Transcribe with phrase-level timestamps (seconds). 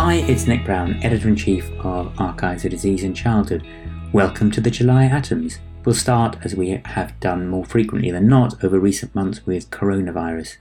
[0.00, 3.66] Hi, it's Nick Brown, Editor in Chief of Archives of Disease and Childhood.
[4.12, 5.58] Welcome to the July Atoms.
[5.84, 10.58] We'll start, as we have done more frequently than not over recent months, with coronavirus.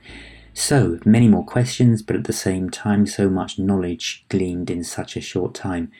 [0.55, 5.15] So, many more questions, but at the same time, so much knowledge gleaned in such
[5.15, 5.91] a short time.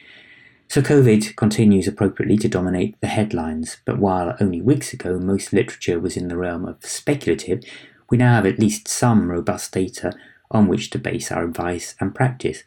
[0.67, 5.99] So, COVID continues appropriately to dominate the headlines, but while only weeks ago most literature
[5.99, 7.61] was in the realm of speculative,
[8.09, 10.11] we now have at least some robust data
[10.49, 12.63] on which to base our advice and practice.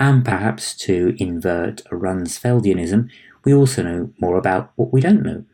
[0.00, 3.10] And perhaps to invert Rumsfeldianism,
[3.44, 5.44] we also know more about what we don't know.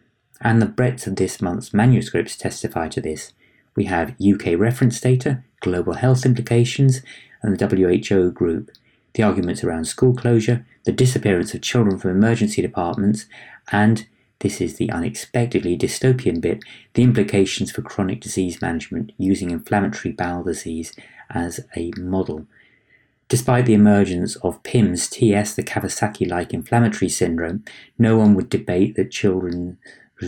[0.41, 3.32] And the breadth of this month's manuscripts testify to this.
[3.74, 7.02] We have UK reference data, global health implications,
[7.42, 8.70] and the WHO group,
[9.14, 13.26] the arguments around school closure, the disappearance of children from emergency departments,
[13.73, 14.06] and
[14.40, 16.62] this is the unexpectedly dystopian bit
[16.95, 20.95] the implications for chronic disease management using inflammatory bowel disease
[21.30, 22.46] as a model.
[23.29, 27.65] Despite the emergence of PIMS TS, the Kawasaki like inflammatory syndrome,
[27.99, 29.77] no one would debate that children's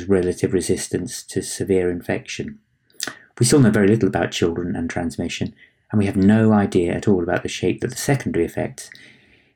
[0.08, 2.58] relative resistance to severe infection.
[3.38, 5.54] We still know very little about children and transmission,
[5.92, 8.90] and we have no idea at all about the shape that the secondary effects,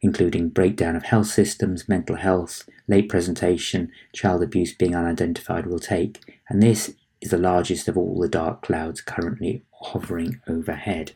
[0.00, 6.20] including breakdown of health systems, mental health, late presentation, child abuse being unidentified, will take.
[6.48, 11.12] And this is the largest of all the dark clouds currently hovering overhead.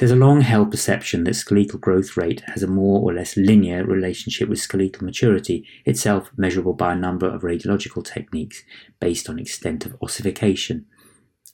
[0.00, 3.84] There's a long held perception that skeletal growth rate has a more or less linear
[3.84, 8.62] relationship with skeletal maturity, itself measurable by a number of radiological techniques
[8.98, 10.86] based on extent of ossification.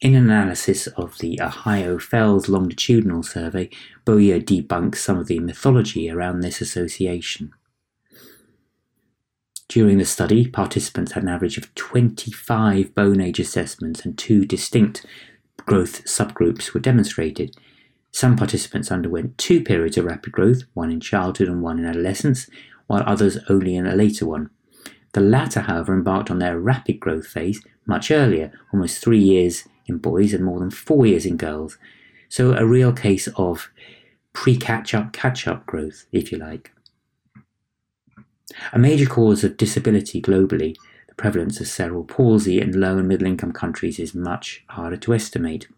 [0.00, 3.68] In an analysis of the Ohio Fels longitudinal survey,
[4.04, 7.50] Bowyer debunks some of the mythology around this association.
[9.66, 15.04] During the study, participants had an average of 25 bone age assessments and two distinct
[15.64, 17.56] growth subgroups were demonstrated.
[18.16, 22.48] Some participants underwent two periods of rapid growth, one in childhood and one in adolescence,
[22.86, 24.48] while others only in a later one.
[25.12, 29.98] The latter, however, embarked on their rapid growth phase much earlier, almost three years in
[29.98, 31.76] boys and more than four years in girls.
[32.30, 33.68] So, a real case of
[34.32, 36.72] pre catch up, catch up growth, if you like.
[38.72, 40.74] A major cause of disability globally,
[41.06, 45.12] the prevalence of cerebral palsy in low and middle income countries is much harder to
[45.12, 45.68] estimate.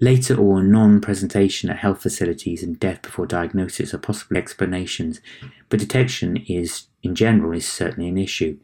[0.00, 5.20] Later or non-presentation at health facilities and death before diagnosis are possible explanations,
[5.68, 8.58] but detection is, in general, is certainly an issue.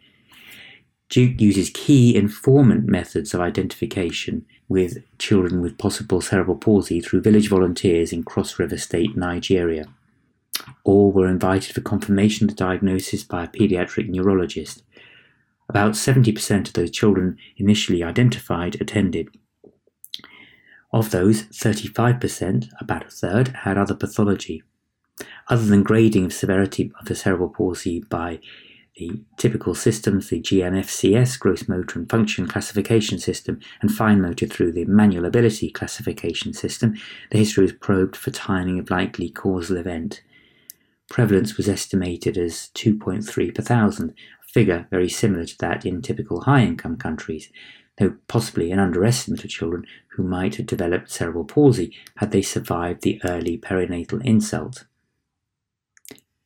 [1.08, 7.48] Duke uses key informant methods of identification with children with possible cerebral palsy through village
[7.48, 9.86] volunteers in Cross River State, Nigeria.
[10.84, 14.82] All were invited for confirmation of the diagnosis by a pediatric neurologist.
[15.68, 19.28] About 70% of those children initially identified attended.
[20.93, 24.62] Of those, 35%, about a third, had other pathology.
[25.49, 28.41] Other than grading of severity of the cerebral palsy by
[28.97, 34.73] the typical systems, the GMFCS, gross motor and function classification system, and fine motor through
[34.73, 36.97] the manual ability classification system,
[37.31, 40.22] the history was probed for timing of likely causal event.
[41.09, 46.43] Prevalence was estimated as 2.3 per thousand, a figure very similar to that in typical
[46.43, 47.51] high income countries,
[48.00, 53.03] though possibly an underestimate of children who might have developed cerebral palsy had they survived
[53.03, 54.87] the early perinatal insult.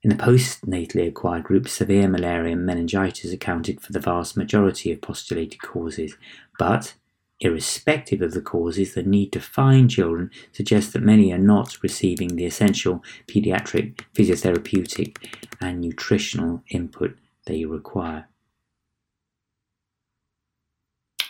[0.03, 5.01] In the postnatally acquired group, severe malaria and meningitis accounted for the vast majority of
[5.01, 6.17] postulated causes,
[6.59, 6.95] but
[7.41, 12.37] irrespective of the causes, the need to find children suggests that many are not receiving
[12.37, 15.17] the essential pediatric physiotherapeutic
[15.61, 17.17] and nutritional input
[17.47, 18.29] they require.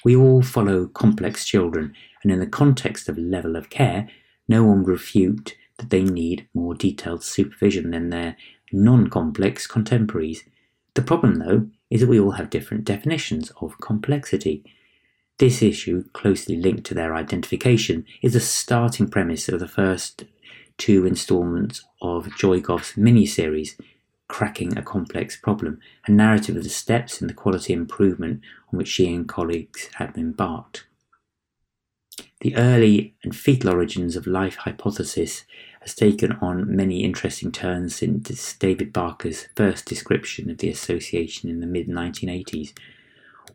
[0.04, 4.08] We all follow complex children, and in the context of level of care,
[4.46, 8.36] no one would refute that they need more detailed supervision than their
[8.72, 10.44] non complex contemporaries.
[10.94, 14.62] The problem, though, is that we all have different definitions of complexity.
[15.38, 20.24] This issue, closely linked to their identification, is the starting premise of the first
[20.76, 23.76] two instalments of Joy Goff's mini-series,
[24.34, 25.78] Cracking a Complex Problem,
[26.08, 28.40] a narrative of the steps in the quality improvement
[28.72, 30.88] on which she and colleagues have embarked.
[32.40, 35.44] The early and fetal origins of life hypothesis
[35.82, 41.60] has taken on many interesting turns since David Barker's first description of the association in
[41.60, 42.72] the mid 1980s.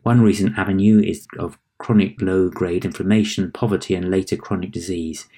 [0.02, 5.28] One recent avenue is of chronic low grade inflammation, poverty, and later chronic disease.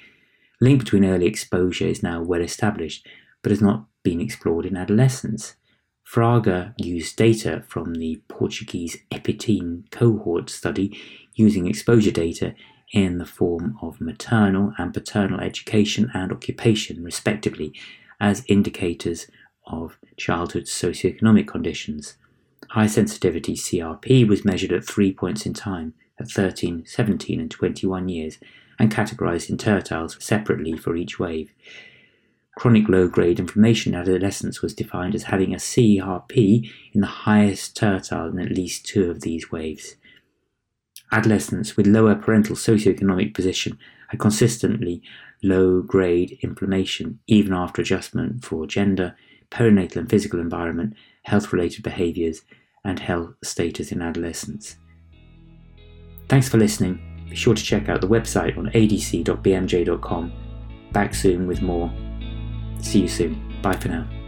[0.61, 3.05] Link between early exposure is now well established,
[3.43, 5.56] but has not been explored in adolescence.
[6.06, 10.99] Fraga used data from the Portuguese EPITeen cohort study
[11.35, 12.55] using exposure data
[12.93, 17.73] in the form of maternal and paternal education and occupation, respectively,
[18.21, 19.27] as indicators
[19.67, 22.17] of childhood socioeconomic conditions.
[22.71, 28.09] High sensitivity CRP was measured at three points in time at 13, 17, and 21
[28.09, 28.39] years
[28.79, 31.53] and categorized in tertiles separately for each wave.
[32.57, 37.77] Chronic low grade inflammation in adolescence was defined as having a CRP in the highest
[37.77, 39.97] tertile in at least two of these waves.
[41.11, 43.79] Adolescents with lower parental socioeconomic position
[44.09, 45.03] had consistently
[45.43, 49.17] low grade inflammation even after adjustment for gender,
[49.51, 50.95] perinatal and physical environment,
[51.25, 52.43] health related behaviours,
[52.85, 54.77] and health status in adolescence.
[56.29, 57.27] Thanks for listening.
[57.29, 60.33] Be sure to check out the website on adc.bmj.com.
[60.93, 61.91] Back soon with more.
[62.82, 63.40] See you soon.
[63.62, 64.22] Bye for now.